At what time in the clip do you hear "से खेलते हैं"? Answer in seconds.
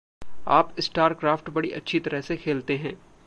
2.21-2.93